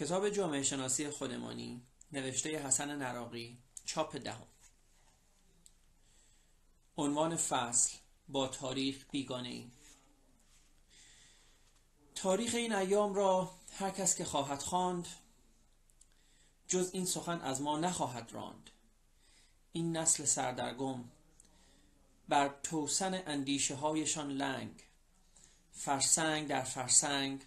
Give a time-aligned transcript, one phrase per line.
[0.00, 1.82] کتاب جامعه شناسی خودمانی
[2.12, 4.46] نوشته حسن نراقی چاپ دهم.
[6.96, 9.70] عنوان فصل با تاریخ بیگانه ای
[12.14, 15.08] تاریخ این ایام را هر کس که خواهد خواند
[16.68, 18.70] جز این سخن از ما نخواهد راند.
[19.72, 21.04] این نسل سردرگم
[22.28, 24.84] بر توسن اندیشه هایشان لنگ
[25.72, 27.44] فرسنگ در فرسنگ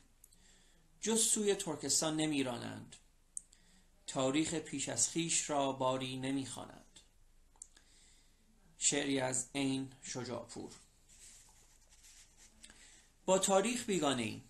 [1.04, 2.96] جز سوی ترکستان نمیرانند.
[4.07, 7.00] تاریخ پیش از خیش را باری نمی‌خوانند.
[8.78, 10.71] شعری از عین شجاعپور.
[13.25, 14.44] با تاریخ بیگانه ایم.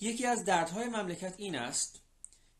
[0.00, 2.00] یکی از دردهای مملکت این است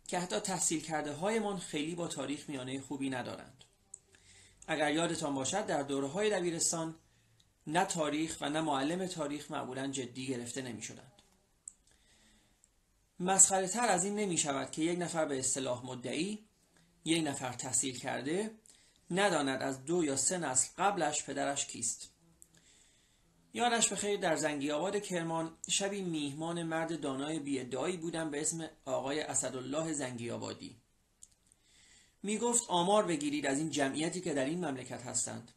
[0.09, 3.65] که حتی تحصیل کرده هایمان خیلی با تاریخ میانه خوبی ندارند.
[4.66, 6.95] اگر یادتان باشد در دوره های دبیرستان
[7.66, 11.16] نه تاریخ و نه معلم تاریخ معمولا جدی گرفته نمی شدند.
[13.20, 16.46] مسخره تر از این نمی شود که یک نفر به اصطلاح مدعی
[17.04, 18.51] یک نفر تحصیل کرده
[19.10, 22.10] نداند از دو یا سه نسل قبلش پدرش کیست.
[23.55, 29.21] یادش بخیر در زنگی آباد کرمان شبی میهمان مرد دانای بیادعایی بودم به اسم آقای
[29.21, 30.77] اسدالله زنگی آبادی.
[32.23, 35.51] می گفت آمار بگیرید از این جمعیتی که در این مملکت هستند.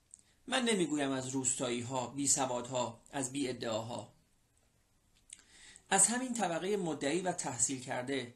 [0.47, 4.13] من نمی‌گویم از روستایی ها بی ها از بی ادعاها
[5.89, 8.33] از همین طبقه مدعی و تحصیل کرده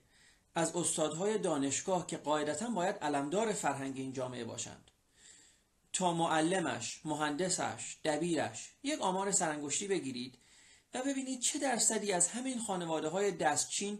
[0.55, 4.91] از استادهای دانشگاه که قاعدتا باید علمدار فرهنگ این جامعه باشند.
[5.93, 10.37] تا معلمش، مهندسش، دبیرش یک آمار سرانگشتی بگیرید
[10.93, 13.99] و ببینید چه درصدی از همین خانواده های دستچین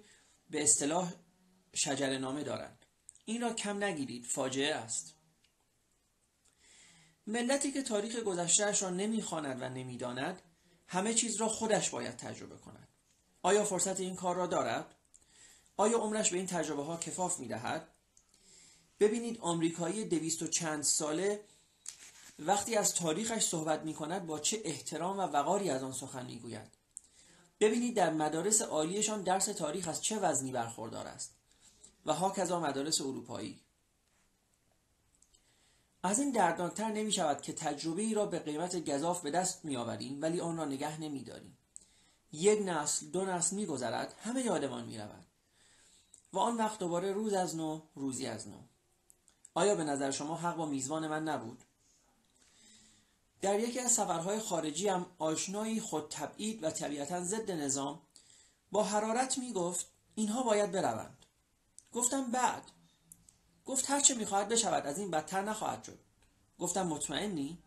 [0.50, 1.14] به اصطلاح
[1.76, 2.86] شجر نامه دارند.
[3.26, 5.16] این را کم نگیرید فاجعه است.
[7.28, 10.42] ملتی که تاریخ گذشتهش را نمی‌خواند و نمی‌داند
[10.88, 12.93] همه چیز را خودش باید تجربه کند.
[13.44, 14.96] آیا فرصت این کار را دارد
[15.78, 17.88] آیا عمرش به این تجربه ها کفاف می دهد؟
[19.00, 21.44] ببینید آمریکایی دویست و چند ساله
[22.40, 26.40] وقتی از تاریخش صحبت می کند با چه احترام و وقاری از آن سخن می
[26.40, 26.72] گوید.
[27.60, 31.36] ببینید در مدارس عالیشان درس تاریخ از چه وزنی برخوردار است
[32.06, 33.60] و ها مدارس اروپایی
[36.04, 39.76] از این دردناکتر نمی شود که تجربه ای را به قیمت گذاف به دست می
[39.76, 41.58] ولی آن را نگه نمی داریم.
[42.34, 45.26] یک نسل دو نسل می گذرد همه یادمان می رود.
[46.34, 48.58] و آن وقت دوباره روز از نو روزی از نو.
[49.54, 51.64] آیا به نظر شما حق با میزبان من نبود؟
[53.42, 58.02] در یکی از سفرهای خارجی هم آشنایی خود تبعید و طبیعتا ضد نظام
[58.72, 61.26] با حرارت می گفت اینها باید بروند.
[61.94, 62.64] گفتم بعد.
[63.66, 66.00] گفت هرچه می‌خواهد بشود از این بدتر نخواهد شد.
[66.60, 67.58] گفتم مطمئنی؟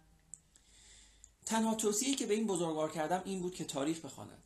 [1.47, 4.43] تنها توصیه‌ای که به این بزرگوار کردم این بود که تاریخ بخواند.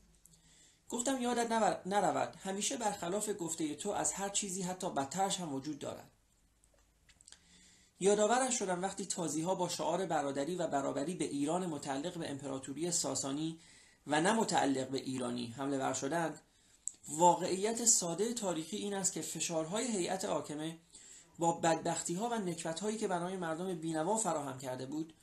[0.90, 1.52] گفتم یادت
[1.86, 2.36] نرود.
[2.44, 6.10] همیشه برخلاف گفته تو از هر چیزی حتی بدترش هم وجود دارد.
[8.00, 12.90] یادآورش شدم وقتی تازی ها با شعار برادری و برابری به ایران متعلق به امپراتوری
[12.90, 13.58] ساسانی
[14.06, 16.40] و نه متعلق به ایرانی حمله ور شدند
[17.08, 20.78] واقعیت ساده تاریخی این است که فشارهای هیئت حاکمه
[21.38, 25.14] با بدبختی ها و نکبت هایی که برای مردم بینوا فراهم کرده بود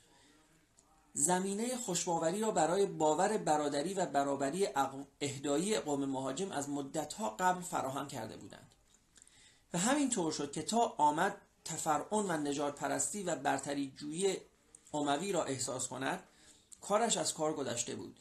[1.18, 4.68] زمینه خوشباوری را برای باور برادری و برابری
[5.20, 8.74] اهدایی قوم مهاجم از مدتها قبل فراهم کرده بودند.
[9.72, 14.36] و همین طور شد که تا آمد تفرعون و نجات پرستی و برتری جویی
[14.94, 16.22] اموی را احساس کند
[16.80, 18.16] کارش از کار گذشته بود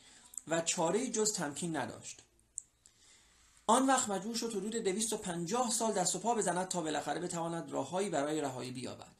[0.47, 2.21] و چاره جز تمکین نداشت.
[3.67, 8.09] آن وقت مجبور شد حدود 250 سال دست و پا بزند تا بالاخره بتواند راههایی
[8.09, 9.16] برای رهایی بیابد.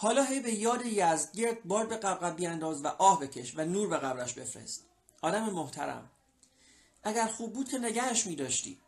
[0.00, 3.96] حالا هی به یاد یزدگرد بار به قبقب بیانداز و آه بکش و نور به
[3.96, 4.86] قبرش بفرست.
[5.22, 6.10] آدم محترم
[7.02, 8.80] اگر خوب بود که نگهش می داشتی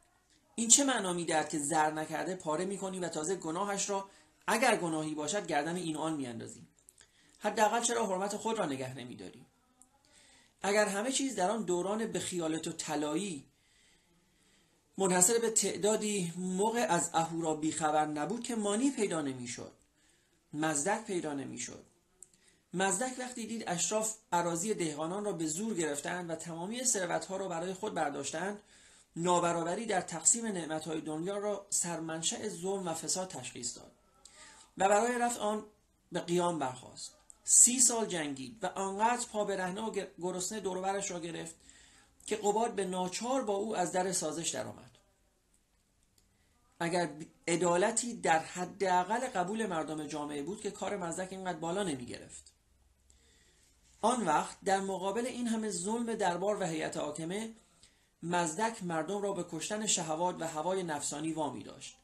[0.55, 4.11] این چه معنا می‌دهد که زر نکرده پاره می‌کنی و تازه گناهش را
[4.47, 6.67] اگر گناهی باشد گردن این آن میاندازی.
[7.39, 9.47] حداقل چرا حرمت خود را نگه نمیداری؟
[10.63, 13.47] اگر همه چیز در آن دوران به خیالت و طلایی
[14.99, 19.80] منحصر به تعدادی موقع از اهورا بیخبر نبود که مانی پیدا نمی‌شد.
[20.53, 21.85] مزدک پیدا نمی‌شد.
[22.75, 27.75] مزدک وقتی دید اشراف عراضی دهقانان را به زور گرفتند و تمامی ثروتها را برای
[27.75, 28.59] خود برداشتند
[29.17, 33.93] نابرابری در تقسیم نعمتهای دنیا را سرمنشأ ظلم و فساد تشخیص داد
[34.79, 35.65] و برای رفت آن
[36.13, 37.15] به قیام برخواست
[37.45, 41.55] سی سال جنگید و آنقدر پا برهنه و گرسنه دورورش را گرفت
[42.27, 44.90] که قباد به ناچار با او از در سازش درآمد.
[46.81, 47.11] اگر
[47.49, 52.53] عدالتی در حداقل قبول مردم جامعه بود که کار مزدک اینقدر بالا نمی گرفت
[54.03, 57.55] آن وقت در مقابل این همه ظلم دربار و هیئت حاکمه
[58.23, 61.97] مزدک مردم را به کشتن شهوات و هوای نفسانی وامی داشت.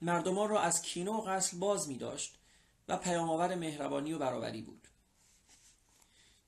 [0.00, 2.38] مردمان را از کینه و قتل باز می داشت
[2.88, 4.88] و پیامآور مهربانی و برابری بود.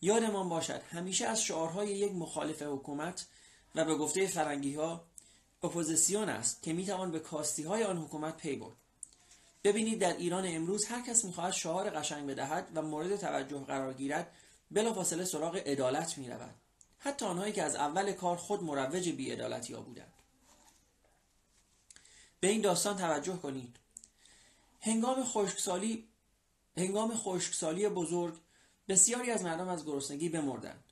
[0.01, 3.27] یادمان باشد همیشه از شعارهای یک مخالف حکومت
[3.75, 5.05] و به گفته فرنگی ها
[5.63, 8.77] اپوزیسیون است که می‌توان به کاستی های آن حکومت پی برد.
[9.65, 14.33] ببینید در ایران امروز هر کس می‌خواهد شعار قشنگ بدهد و مورد توجه قرار گیرد
[14.71, 16.55] بلافاصله سراغ عدالت می‌رود.
[16.99, 20.13] حتی آنهایی که از اول کار خود مروج بیعدالتی ها بودند.
[22.41, 23.77] به این داستان توجه کنید.
[24.81, 26.09] هنگام خشکسالی
[26.77, 28.35] هنگام خشکسالی بزرگ
[28.89, 30.85] بسیاری از مردم از گرسنگی بمردند.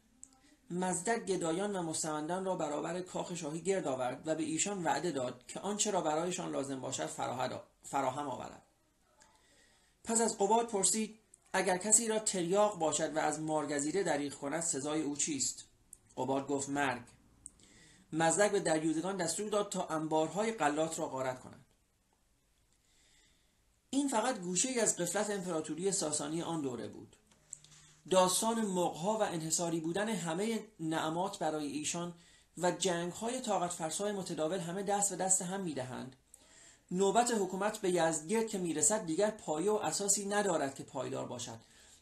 [0.71, 5.45] مزدک گدایان و مستمندان را برابر کاخ شاهی گرد آورد و به ایشان وعده داد
[5.47, 7.07] که آنچه را برایشان لازم باشد
[7.83, 8.63] فراهم آورد.
[10.05, 11.19] پس از قباد پرسید
[11.53, 15.65] اگر کسی را تریاق باشد و از مارگزیره دریغ کند سزای او چیست؟
[16.17, 17.03] قباد گفت مرگ.
[18.13, 21.65] مزدک به دریوزگان دستور داد تا انبارهای قلات را غارت کنند.
[23.91, 27.17] این فقط گوشه ای از قفلت امپراتوری ساسانی آن دوره بود.
[28.11, 32.15] داستان مقها و انحصاری بودن همه نعمات برای ایشان
[32.59, 36.17] و جنگ های طاقت فرسای متداول همه دست و دست هم می‌دهند.
[36.91, 41.59] نوبت حکومت به یزدگرد که می‌رسد دیگر پایه و اساسی ندارد که پایدار باشد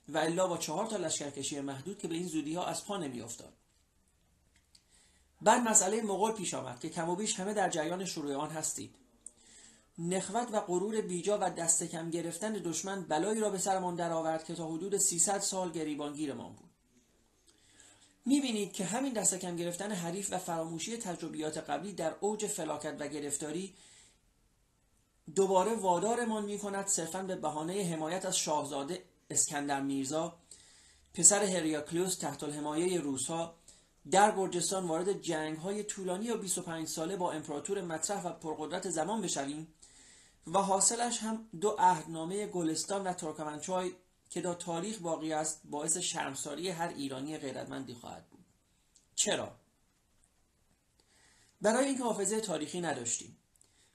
[0.09, 3.53] و الا با چهار تا لشکرکشی محدود که به این زودی ها از پا نمیافتاد.
[5.43, 8.95] بعد مسئله مغول پیش آمد که کم و بیش همه در جریان شروع آن هستید.
[9.99, 14.55] نخوت و غرور بیجا و دست کم گرفتن دشمن بلایی را به سرمان درآورد که
[14.55, 16.71] تا حدود 300 سال گریبانگیرمان بود.
[18.27, 23.09] می‌بینید که همین دست کم گرفتن حریف و فراموشی تجربیات قبلی در اوج فلاکت و
[23.09, 23.75] گرفتاری
[25.35, 30.39] دوباره وادارمان می‌کند صرفا به بهانه حمایت از شاهزاده اسکندر میرزا
[31.15, 33.55] پسر هریاکلیوس تحت الحمایه روسها
[34.11, 39.23] در گرجستان وارد جنگ های طولانی و 25 ساله با امپراتور مطرح و پرقدرت زمان
[39.23, 39.75] بشویم
[40.55, 43.93] و حاصلش هم دو عهدنامه گلستان و ترکمنچای
[44.31, 48.45] که در تاریخ باقی است باعث شرمساری هر ایرانی غیرتمندی خواهد بود.
[49.15, 49.57] چرا؟
[51.61, 53.37] برای اینکه حافظه تاریخی نداشتیم.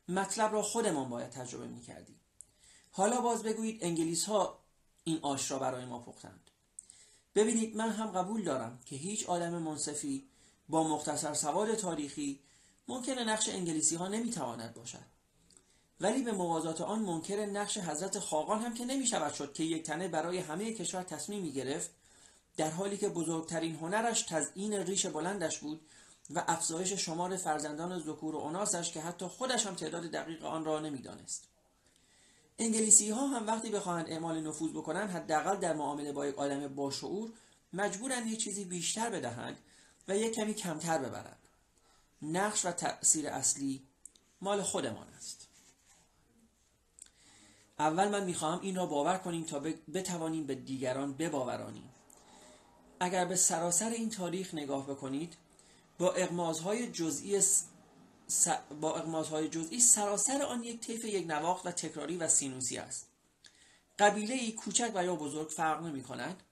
[0.09, 2.19] مطلب را خودمان باید تجربه می کردیم
[2.91, 4.59] حالا باز بگویید انگلیس ها
[5.03, 6.49] این آش را برای ما پختند.
[7.35, 10.27] ببینید من هم قبول دارم که هیچ آدم منصفی
[10.69, 12.39] با مختصر سواد تاریخی
[12.87, 15.13] ممکنه نقش انگلیسی ها نمی‌تواند باشد.
[16.01, 19.83] ولی به موازات آن منکر نقش حضرت خاقان هم که نمی شود شد که یک
[19.83, 21.91] تنه برای همه کشور تصمیمی گرفت
[22.57, 25.81] در حالی که بزرگترین هنرش تزیین ریش بلندش بود
[26.29, 30.79] و افزایش شمار فرزندان ذکور و اناسش که حتی خودش هم تعداد دقیق آن را
[30.79, 31.47] نمی‌دانست.
[32.59, 37.29] انگلیسی ها هم وقتی بخواهند اعمال نفوذ بکنند حداقل در معامله با یک آدم باشعور
[37.73, 39.57] مجبورند یک چیزی بیشتر بدهند
[40.07, 41.37] و یک کمی کمتر ببرند.
[42.21, 43.83] نقش و تأثیر اصلی
[44.41, 45.47] مال خودمان است.
[47.79, 49.59] اول من می‌خواهم این را باور کنیم تا
[49.93, 51.89] بتوانیم به دیگران بباورانیم.
[52.99, 55.37] اگر به سراسر این تاریخ نگاه بکنید
[55.99, 57.41] با اقمازهای جزئی
[58.27, 58.47] س...
[58.81, 63.07] با اقمازهای جزئی سراسر آن یک طیف یک نواخت و تکراری و سینوسی است.
[63.99, 66.43] قبیله ای کوچک و یا بزرگ فرق نمی کند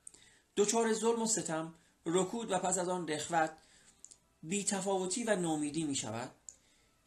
[0.57, 1.73] دچار ظلم و ستم
[2.06, 3.51] رکود و پس از آن رخوت
[4.44, 6.31] بیتفاوتی و نومیدی می شود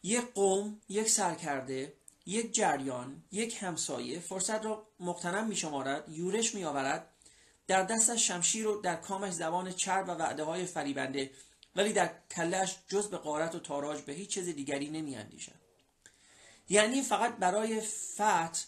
[0.03, 1.93] یک قوم یک سرکرده
[2.25, 7.09] یک جریان یک همسایه فرصت را مقتنم می شمارد یورش می آورد
[7.67, 11.31] در دستش شمشیر و در کامش زبان چرب و وعده های فریبنده
[11.75, 15.65] ولی در کلش جز به قارت و تاراج به هیچ چیز دیگری نمی اندیشد.
[16.69, 18.63] یعنی فقط برای فتح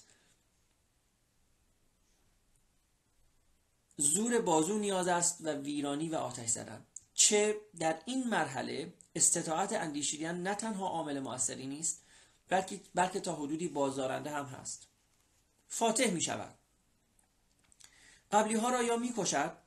[3.98, 10.38] زور بازو نیاز است و ویرانی و آتش زدن چه در این مرحله استطاعت اندیشیدن
[10.38, 12.04] نه تنها عامل موثری نیست
[12.50, 14.88] بلکه, بلکه تا حدودی بازدارنده هم هست
[15.68, 16.56] فاتح می شود
[18.32, 19.58] قبلی ها را یا می کشد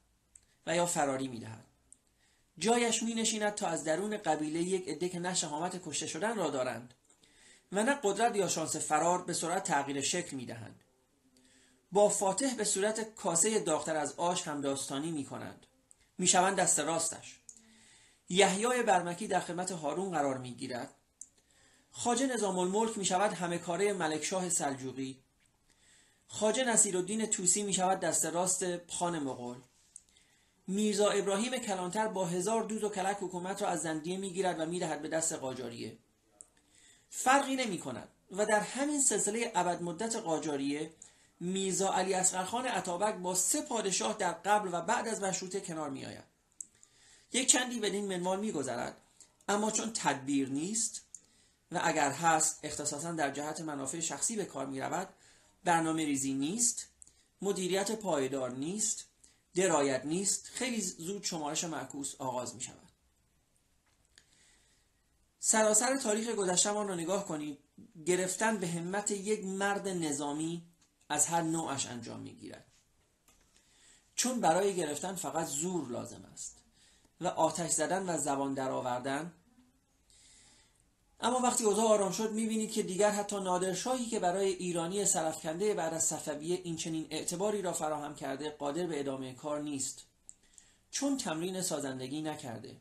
[0.67, 1.65] و یا فراری می دهد
[2.59, 6.51] جایش می نشیند تا از درون قبیله یک عده که نه شهامت کشته شدن را
[6.51, 6.95] دارند
[7.73, 10.81] و نه قدرت یا شانس فرار به سرعت تغییر شکل می دهند.
[11.93, 15.67] با فاتح به صورت کاسه داختر از آش هم داستانی می کنند.
[16.19, 17.41] می شوند دست راستش.
[18.29, 20.95] یحیای برمکی در خدمت هارون قرار می گیرد.
[21.93, 25.19] خاجه نظام الملک می شود همه کاره ملکشاه سلجوقی.
[26.29, 29.57] خاجه نصیرالدین توسی می شود دست راست خان مغول.
[30.67, 35.03] میرزا ابراهیم کلانتر با هزار دوز و کلک حکومت را از زندیه می‌گیرد و می‌دهد
[35.03, 35.99] به دست قاجاریه
[37.11, 40.91] فرقی نمی کند و در همین سلسله ابد مدت قاجاریه
[41.41, 46.05] میرزا علی اصغرخان عطابک با سه پادشاه در قبل و بعد از مشروطه کنار می
[46.05, 46.25] آید.
[47.33, 48.97] یک چندی بدین منوال می گذرد
[49.49, 51.05] اما چون تدبیر نیست
[51.73, 55.09] و اگر هست اختصاصا در جهت منافع شخصی به کار می رود
[55.65, 56.87] برنامه ریزی نیست
[57.43, 59.05] مدیریت پایدار نیست
[59.55, 62.91] درایت نیست خیلی زود شمارش معکوس آغاز می شود
[65.39, 67.59] سراسر تاریخ گذشتهمان را نگاه کنید
[68.07, 70.67] گرفتن به همت یک مرد نظامی
[71.09, 72.67] از هر نوعش انجام می گیرد
[74.15, 76.57] چون برای گرفتن فقط زور لازم است
[77.21, 79.33] و آتش زدن و زبان درآوردن
[81.23, 85.95] اما وقتی اوضاع آرام شد می‌بینید که دیگر حتی نادرشاهی که برای ایرانی سرفکنده بعد
[85.95, 90.07] از صفویه این چنین اعتباری را فراهم کرده قادر به ادامه کار نیست.
[90.91, 92.81] چون تمرین سازندگی نکرده.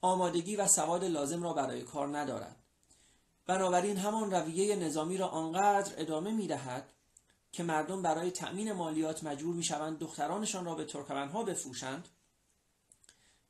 [0.00, 2.56] آمادگی و سواد لازم را برای کار ندارد.
[3.46, 6.92] بنابراین همان رویه نظامی را آنقدر ادامه می‌دهد
[7.52, 12.08] که مردم برای تأمین مالیات مجبور می‌شوند دخترانشان را به ترکمنها بفروشند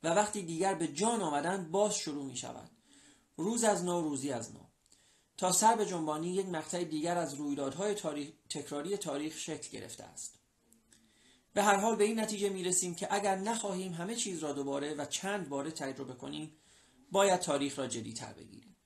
[0.03, 2.71] و وقتی دیگر به جان آمدند باز شروع می شود
[3.37, 4.61] روز از نو روزی از نو.
[5.37, 10.39] تا سر به جنبانی یک مقطع دیگر از رویدادهای تاریخ، تکراری تاریخ شکل گرفته است.
[11.55, 14.95] به هر حال به این نتیجه می رسیم که اگر نخواهیم همه چیز را دوباره
[14.95, 16.57] و چند باره تجربه کنیم
[17.13, 18.77] باید تاریخ را تر بگیریم.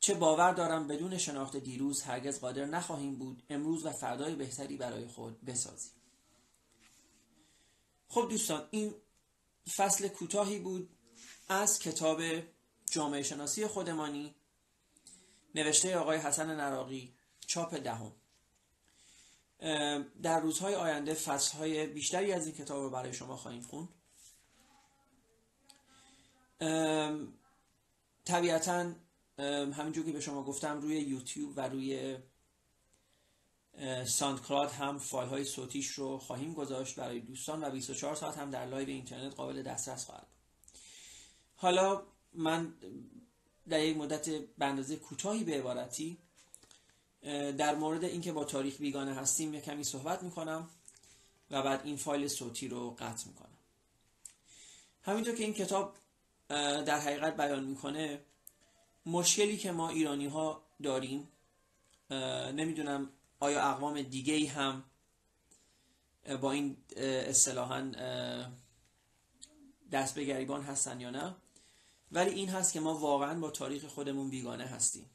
[0.00, 5.06] چه باور دارم بدون شناخت دیروز هرگز قادر نخواهیم بود امروز و فردای بهتری برای
[5.06, 5.92] خود بسازیم.
[8.08, 8.94] خب دوستان این
[9.76, 10.90] فصل کوتاهی بود
[11.48, 12.20] از کتاب
[12.96, 14.34] جامعه شناسی خودمانی.
[15.54, 17.14] نوشته آقای حسن نراقی
[17.46, 18.12] چاپ دهم.
[20.22, 23.88] در روزهای آینده فصلهای بیشتری از این کتاب رو برای شما خواهیم خوند.
[28.24, 28.92] طبیعتا
[29.72, 32.18] همینجور که به شما گفتم روی یوتیوب و روی
[34.48, 36.96] Cloud هم فایل های صوتیش رو خواهیم گذاشت.
[36.96, 40.26] برای دوستان و 24 ساعت هم در live اینترنت قابل دسترس خواهد
[41.56, 42.02] حالا
[42.36, 42.74] من
[43.68, 46.18] در یک مدت به کوتاهی به عبارتی
[47.58, 50.70] در مورد اینکه با تاریخ بیگانه هستیم یک کمی صحبت می‌کنم
[51.50, 53.56] و بعد این فایل صوتی رو قطع می‌کنم.
[55.02, 55.96] همینطور که این کتاب
[56.48, 58.20] در حقیقت بیان می‌کنه
[59.06, 61.28] مشکلی که ما ایرانی ها داریم
[62.54, 64.84] نمی‌دونم آیا اقوام دیگه ای هم
[66.40, 67.92] با این اصطلاحا
[69.92, 71.34] دست به گریبان هستن یا نه.
[72.12, 75.10] ولی این هست که ما واقعا با تاریخ خودمون بیگانه هستیم.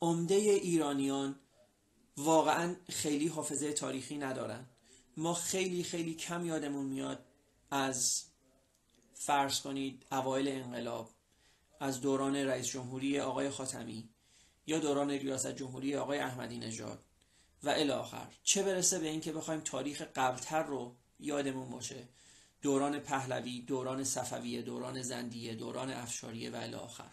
[0.00, 1.40] عمده ایرانیان
[2.16, 4.66] واقعا خیلی حافظه تاریخی ندارن.
[5.16, 7.24] ما خیلی خیلی کم یادمون میاد
[7.70, 8.24] از
[9.14, 11.10] فرض کنید اوایل انقلاب
[11.80, 14.08] از دوران رئیس جمهوری آقای خاتمی
[14.66, 17.04] یا دوران ریاست جمهوری آقای احمدی نژاد
[17.62, 22.08] و الاخر چه برسه به اینکه بخوایم تاریخ قبلتر رو یادمون باشه.
[22.66, 27.10] دوران پهلوی دوران صفویه دوران زندیه دوران افشاریه و الاخر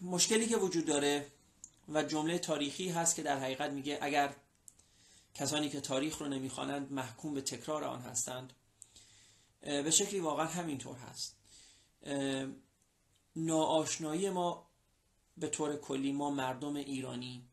[0.00, 1.32] مشکلی که وجود داره
[1.88, 4.34] و جمله تاریخی هست که در حقیقت میگه اگر
[5.34, 8.52] کسانی که تاریخ رو نمی‌خوانند محکوم به تکرار آن هستند
[9.60, 11.36] به شکلی واقعا همینطور هست.
[13.36, 14.66] ناآشنایی ما
[15.36, 17.48] به طور کلی ما مردم ایرانی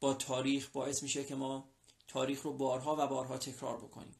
[0.00, 1.68] با تاریخ باعث میشه که ما
[2.06, 4.17] تاریخ رو بارها و بارها تکرار بکنیم.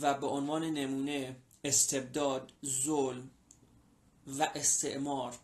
[0.00, 3.30] و به عنوان نمونه استبداد ظلم
[4.26, 5.38] و استعمار.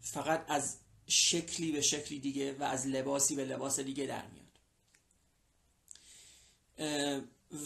[0.00, 4.58] فقط از شکلی به شکلی دیگه و از لباسی به لباس دیگه در میاد.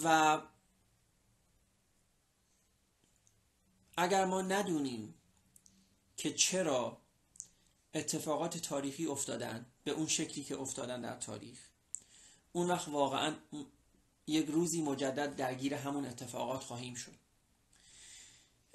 [0.05, 0.41] و
[3.97, 5.15] اگر ما ندونیم
[6.17, 6.99] که چرا
[7.95, 11.59] اتفاقات تاریخی افتادن به اون شکلی که افتادن در تاریخ
[12.53, 13.37] اون وقت واقعا
[14.27, 17.13] یک روزی مجدد درگیر همون اتفاقات خواهیم شد.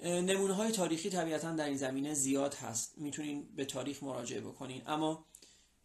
[0.00, 2.98] نمونه های تاریخی طبیعتا در این زمینه زیاد هست.
[2.98, 4.82] می‌تونین به تاریخ مراجعه بکنین.
[4.86, 5.24] اما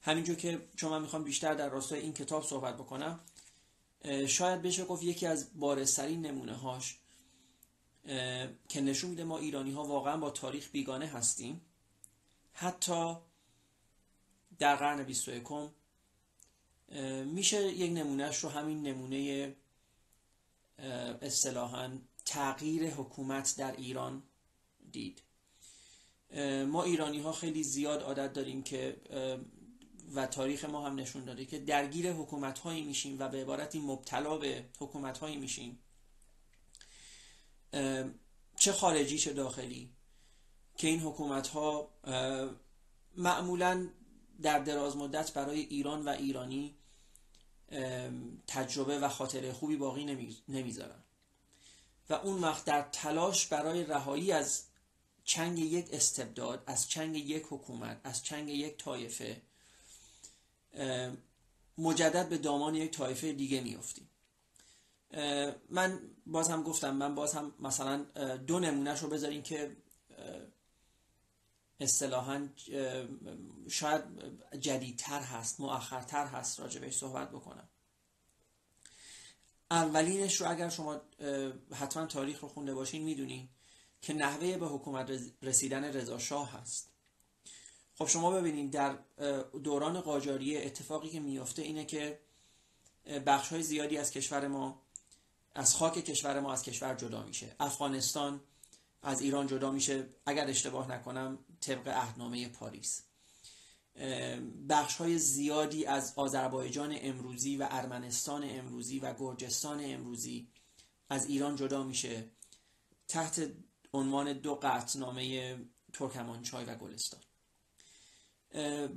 [0.02, 3.20] همینجور که چون من می‌خوام بیشتر در راستای این کتاب صحبت بکنم
[4.28, 6.98] شاید بشه گفت یکی از بارسترین نمونه هاش
[8.70, 11.62] که نشون میده ما ایرانی ها واقعا با تاریخ بیگانه هستیم
[12.54, 13.16] حتی
[14.60, 15.44] در قرن 21
[17.26, 19.56] میشه یک نمونهش رو همین نمونه
[21.22, 24.24] اصطلاحا تغییر حکومت در ایران
[24.92, 25.22] دید.
[26.68, 29.02] ما ایرانی ها خیلی زیاد عادت داریم که
[30.16, 34.38] و تاریخ ما هم نشون داده که درگیر حکومت هایی میشیم و به عبارتی مبتلا
[34.38, 35.80] به حکومت هایی میشیم
[38.56, 39.90] چه خارجی چه داخلی
[40.78, 41.94] که این حکومت ها
[43.18, 43.90] معمولا
[44.42, 46.76] در دراز مدت برای ایران و ایرانی
[48.48, 51.04] تجربه و خاطره خوبی باقی نمی‌ذارن.
[52.10, 54.64] و اون وقت در تلاش برای رهایی از
[55.24, 59.42] چنگ یک استبداد از چنگ یک حکومت از چنگ یک طایفه
[61.78, 64.10] مجدد به دامان یک طایفه دیگه میافتیم.
[65.70, 67.98] من باز هم گفتم من باز هم مثلا
[68.48, 69.76] دو نمونهش رو بذاریم که
[71.84, 72.48] اصطلاحا
[73.70, 74.02] شاید
[74.60, 77.70] جدیدتر هست مؤخرتر هست راجع بهش صحبت بکنم.
[79.72, 81.02] اولینش رو اگر شما
[81.74, 83.50] حتما تاریخ رو خونده باشین می‌دونین
[84.02, 85.12] که نحوه به حکومت
[85.42, 86.90] رسیدن رضا شاه هست.
[87.96, 88.98] خب شما ببینید در
[89.64, 92.20] دوران قاجاریه اتفاقی که میفته اینه که
[93.26, 94.82] بخش های زیادی از کشور ما
[95.56, 97.56] از خاک کشور ما از کشور جدا میشه.
[97.60, 98.42] افغانستان
[99.04, 100.10] از ایران جدا میشه.
[100.26, 103.04] اگر اشتباه نکنم طبق اهنامه پاریس.
[104.70, 110.48] بخش های زیادی از آذربایجان امروزی و ارمنستان امروزی و گرجستان امروزی
[111.10, 112.32] از ایران جدا میشه
[113.08, 113.52] تحت
[113.94, 115.56] عنوان دو قطنامه
[115.94, 117.22] ترکمانچای و گلستان.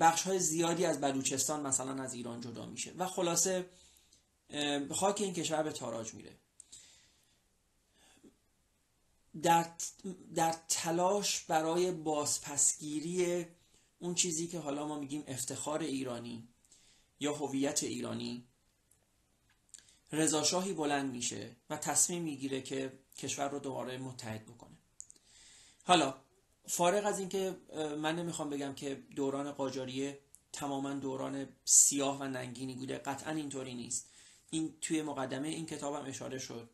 [0.00, 2.92] بخش های زیادی از بلوچستان مثلا از ایران جدا میشه.
[2.98, 3.70] و خلاصه
[4.90, 6.38] خاک این کشور به تاراج میره.
[9.42, 9.70] در,
[10.34, 13.46] در تلاش برای بازپسگیری
[13.98, 16.48] اون چیزی که حالا ما میگیم افتخار ایرانی
[17.20, 18.44] یا هویت ایرانی.
[20.12, 24.76] رضاشاهی بلند میشه و تصمیم می‌گیره که کشور رو دوباره متحد بکنه.
[25.84, 26.14] حالا
[26.68, 27.56] فارغ از اینکه
[27.98, 30.18] من نمی‌خوام بگم که دوران قاجاریه
[30.52, 34.10] تماما دوران سیاه و ننگینی بوده قطعا اینطوری نیست.
[34.50, 36.70] این توی مقدمه این کتابم اشاره شد.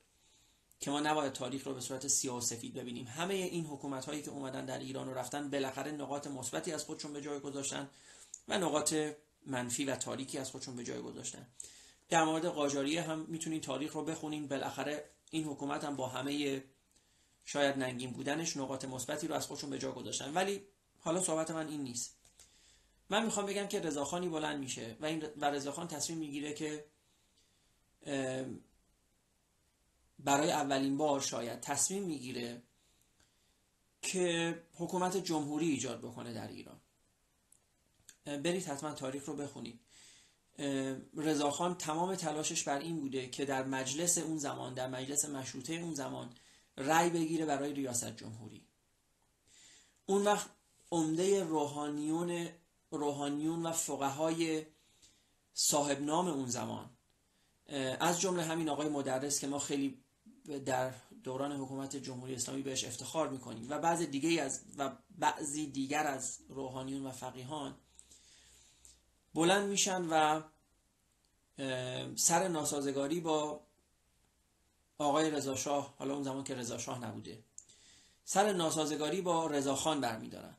[0.83, 3.07] که ما نباید تاریخ رو به صورت سیاه و سفید ببینیم.
[3.07, 7.13] همه این حکومت هایی که اومدن در ایران و رفتن بالاخره نقاط مثبتی از خودشون
[7.13, 7.91] به جای گذاشتن
[8.49, 8.95] و نقاط
[9.47, 11.47] منفی و تاریکی از خودشون به جای گذاشتن.
[12.09, 14.49] در مورد قاجاریه هم می‌تونین تاریخ رو بخونین.
[14.49, 16.65] بالاخره این حکومت هم با همه
[17.45, 20.35] شاید ننگین بودنش نقاط مثبتی رو از خودشون به جای گذاشتن.
[20.35, 20.63] ولی
[21.01, 22.17] حالا صحبت من این نیست.
[23.11, 26.85] من می‌خوام بگم که رضاخانی بلند میشه و این و رضاخان تصمیم می‌گیره که
[30.25, 32.63] برای اولین بار شاید تصمیم می‌گیره
[34.03, 36.81] که حکومت جمهوری ایجاد بکنه در ایران.
[38.25, 39.81] برید حتما تاریخ رو بخونید.
[41.17, 45.95] رضاخان تمام تلاشش بر این بوده که در مجلس اون زمان در مجلس مشروطه اون
[45.95, 46.35] زمان
[46.77, 48.67] رأی بگیره برای ریاست جمهوری.
[50.07, 50.51] اون وقت
[50.91, 52.49] عمده روحانیون
[52.91, 54.67] روحانیون و فقهای
[55.55, 56.91] صاحب نام اون زمان
[58.01, 60.03] از جمله همین آقای مدرس که ما خیلی
[60.67, 63.67] در دوران حکومت جمهوری اسلامی بهش افتخار می‌کنیم.
[63.71, 67.75] و بعضی دیگه از و بعضی دیگر از روحانیون و فقیهان
[69.35, 70.43] بلند میشن و
[72.17, 73.61] سر ناسازگاری با
[74.99, 77.45] آقای رضاشاه حالا اون زمان که رضاشاه نبوده
[78.25, 80.57] سر ناسازگاری با رضاخان برمیدارن.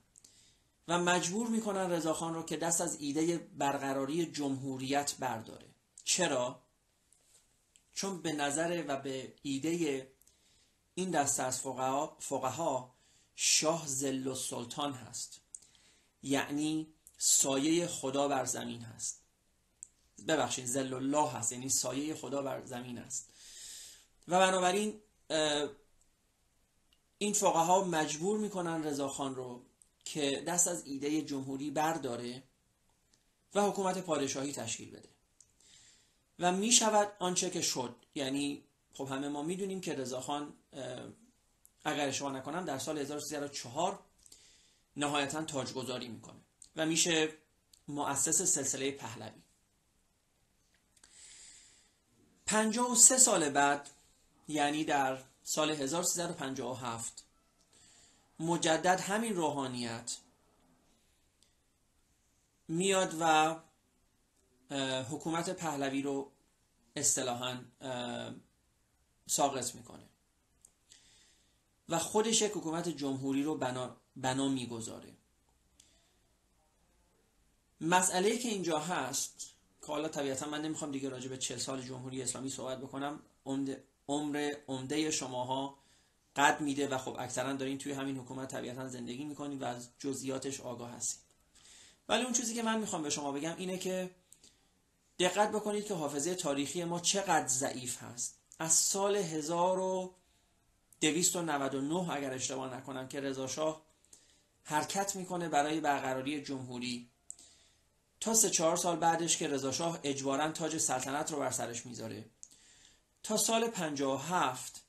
[0.87, 5.65] و مجبور می‌کنن رضاخان رو که دست از ایده برقراری جمهوریت برداره.
[6.03, 6.62] چرا؟
[7.93, 10.11] چون به نظر و به ایده
[10.95, 11.61] این دسته از
[12.19, 12.95] فقها
[13.35, 15.41] شاه زل و سلطان هست.
[16.21, 19.23] یعنی سایه خدا بر زمین هست.
[20.27, 23.33] ببخشید زل الله هست یعنی سایه خدا بر زمین است.
[24.27, 25.01] و بنابراین
[27.17, 29.65] این فقها مجبور می‌کنن رضاخان رو
[30.05, 32.43] که دست از ایده جمهوری برداره
[33.55, 35.12] و حکومت پادشاهی تشکیل بده.
[36.39, 37.95] و می شود آنچه که شد.
[38.15, 40.53] یعنی خب همه ما می‌دونیم که رضاخان
[41.85, 43.99] اگر اشتباه نکنم در سال 1304
[44.97, 46.39] نهایتا تاجگذاری می‌کنه
[46.75, 47.29] و میشه
[47.87, 49.41] مؤسس سلسله پهلوی.
[52.45, 53.89] 53 سال بعد
[54.47, 57.23] یعنی در سال 1357
[58.39, 60.17] مجدد همین روحانیت
[62.67, 63.55] میاد و
[65.09, 66.31] حکومت پهلوی رو
[66.95, 67.57] اصطلاحا
[69.27, 70.03] ساقط می‌کنه.
[71.89, 75.13] و خودش یک حکومت جمهوری رو بنا, بنا می‌گذاره.
[77.81, 82.21] مسئله که اینجا هست که حالا طبیعتا من نمی‌خوام دیگه راجع به 40 سال جمهوری
[82.21, 83.19] اسلامی صحبت بکنم
[84.07, 85.77] عمر عمده شماها
[86.35, 90.61] قد میده و خب اکثرا دارین توی همین حکومت طبیعتا زندگی می‌کنید و از جزئیاتش
[90.61, 91.23] آگاه هستید
[92.09, 94.15] ولی اون چیزی که من می‌خوام به شما بگم اینه که
[95.19, 98.35] دقت بکنید که حافظه تاریخی ما چقدر ضعیف هست.
[98.59, 103.81] از سال 1299 اگر اشتباه نکنم که رضا شاه
[104.63, 107.09] حرکت می‌کنه برای برقراری جمهوری.
[108.19, 112.25] تا سه چهار سال بعدش که رضا شاه اجبارا تاج سلطنت رو بر سرش می‌ذاره.
[113.23, 114.83] تا سال 57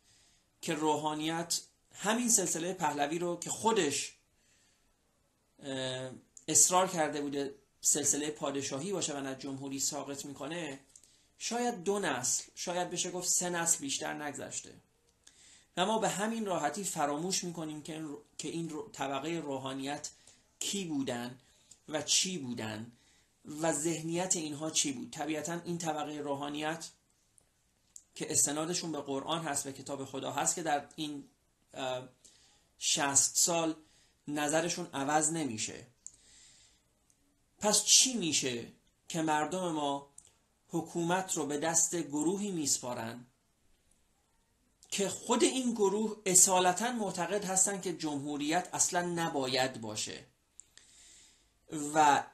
[0.60, 1.60] که روحانیت
[1.92, 4.14] همین سلسله پهلوی رو که خودش
[6.48, 7.54] اصرار کرده بوده
[7.86, 10.78] سلسله پادشاهی باشه و نه جمهوری ساقط می‌کنه
[11.38, 14.74] شاید دو نسل شاید بشه گفت سه نسل بیشتر نگذشته.
[15.76, 17.82] و ما به همین راحتی فراموش می‌کنیم
[18.38, 20.10] که این طبقه روحانیت
[20.58, 21.38] کی بودن
[21.88, 22.92] و چی بودن
[23.60, 25.10] و ذهنیت اینها چی بود.
[25.10, 26.88] طبیعتا این طبقه روحانیت
[28.14, 31.24] که استنادشون به قرآن هست و کتاب خدا هست که در این
[32.78, 33.74] شست سال
[34.28, 35.86] نظرشون عوض نمیشه.
[37.64, 38.66] پس چی میشه
[39.08, 40.10] که مردم ما
[40.68, 43.26] حکومت رو به دست گروهی میسپارن
[44.90, 50.24] که خود این گروه اصالتا معتقد هستن که جمهوریت اصلا نباید باشه
[51.94, 52.24] و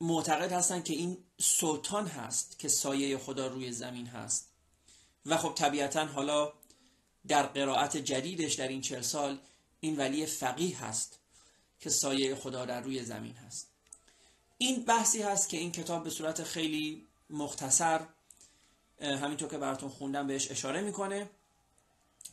[0.00, 4.48] معتقد هستن که این سلطان هست که سایه خدا روی زمین هست.
[5.26, 6.52] و خب طبیعتا حالا
[7.28, 9.40] در قرائت جدیدش در این چهل سال
[9.80, 11.18] این ولی فقیه هست
[11.80, 13.69] که سایه خدا در روی زمین هست.
[14.62, 18.00] این بحثی هست که این کتاب به صورت خیلی مختصر
[19.00, 21.30] همینطور که براتون خوندم بهش اشاره می‌کنه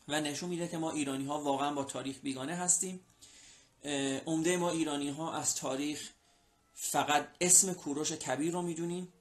[0.07, 2.99] و نشون میده که ما ایرانی ها واقعا با تاریخ بیگانه هستیم.
[4.25, 6.09] عمده ما ایرانی ها از تاریخ
[6.75, 9.13] فقط اسم کوروش کبیر رو می‌دونیم.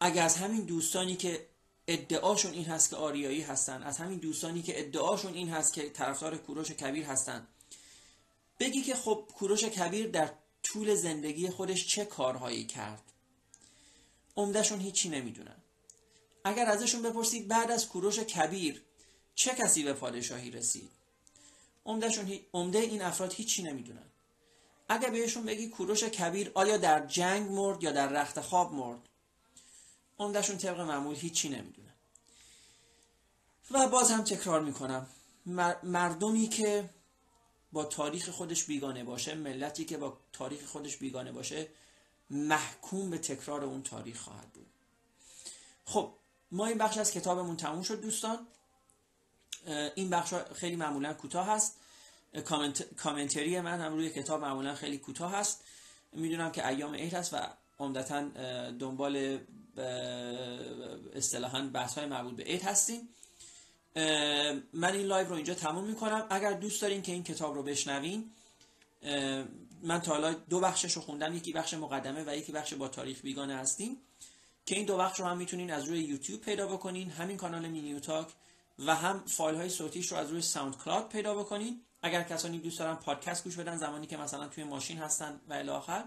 [0.00, 1.46] اگر از همین دوستانی که
[1.86, 6.36] ادعاشون این هست که آریایی هستن از همین دوستانی که ادعاشون این هست که طرفدار
[6.36, 7.46] کوروش کبیر هستن
[8.60, 10.32] بگی که خب کوروش کبیر در
[10.72, 13.02] طول زندگی خودش چه کارهایی کرد.
[14.36, 15.56] عمدهشون هیچی نمی‌دونن.
[16.44, 18.82] اگر ازشون بپرسید بعد از کوروش کبیر
[19.34, 20.90] چه کسی به پادشاهی رسید
[21.86, 24.06] عمدهشون عمده این افراد هیچی نمی‌دونن.
[24.88, 29.08] اگر بهشون بگی کوروش کبیر آیا در جنگ مرد یا در رخت خواب مرد
[30.18, 31.94] عمدهشون طبق معمول هیچی نمی‌دونن.
[33.70, 35.06] و باز هم تکرار می‌کنم
[35.82, 36.90] مردمی که
[37.72, 41.68] با تاریخ خودش بیگانه باشه ملتی که با تاریخ خودش بیگانه باشه
[42.30, 44.66] محکوم به تکرار اون تاریخ خواهد بود.
[45.84, 46.12] خب
[46.50, 48.46] ما این بخش از کتابمون تموم شد دوستان.
[49.94, 51.76] این بخش خیلی معمولا کوتاه هست.
[52.44, 55.64] کامنت، کامنتری من هم روی کتاب معمولا خیلی کوتاه هست.
[56.12, 57.36] می‌دونم که ایام عید هست و
[57.78, 58.28] عمدتا
[58.70, 59.38] دنبال
[61.14, 63.08] اصطلاحا بحث های مربوط به عید هستیم.
[64.72, 66.26] من این live رو اینجا تموم می‌کنم.
[66.30, 68.30] اگر دوست دارین که این کتاب رو بشنوین
[69.82, 71.36] من تا حالا دو بخشش رو خوندم.
[71.36, 73.96] یکی بخش مقدمه و یکی بخش با تاریخ بیگانه هستیم.
[74.66, 78.00] که این دو بخش رو هم می‌تونین از روی یوتیوب پیدا بکنین همین کانال مینیو
[78.00, 78.28] تاک
[78.86, 81.80] و هم فایل های صوتیش رو از روی SoundCloud پیدا بکنین.
[82.02, 85.68] اگر کسانی دوست دارن پادکست گوش بدن زمانی که مثلا توی ماشین هستن و الی
[85.68, 86.04] آخر.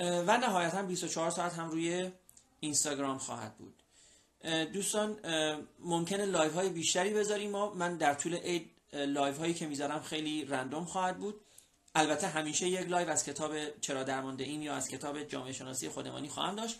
[0.00, 2.10] و نهایتا 24 ساعت هم روی
[2.60, 3.82] اینستاگرام خواهد بود.
[4.72, 5.18] دوستان
[5.78, 7.74] ممکنه live های بیشتری بذاریم ما.
[7.74, 11.40] من در طول عید live هایی که می‌ذارم خیلی random خواهد بود.
[11.94, 16.54] البته همیشه یک live از کتاب چرا درمانده‌ایم یا از کتاب جامعه شناسی خودمانی خواهم
[16.54, 16.78] داشت.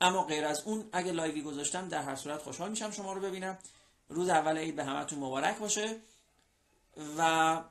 [0.00, 3.20] اما غیر از اون اگه live ی گذاشتم در هر صورت خوشحال میشم شما رو
[3.20, 3.58] ببینم.
[4.08, 5.96] روز اول عید به همتون مبارک باشه
[7.18, 7.62] و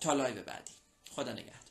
[0.00, 0.72] تا لایو بعدی.
[1.10, 1.65] خدا نگهدار.